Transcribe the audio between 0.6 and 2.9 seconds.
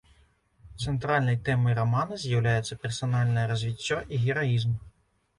Цэнтральнай тэмай рамана з'яўляюцца